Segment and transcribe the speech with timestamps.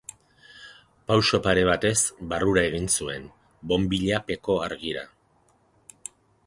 [1.11, 1.99] Pauso pare batez,
[2.31, 3.29] barrura egin zuen,
[3.73, 5.07] bonbilla peko argira.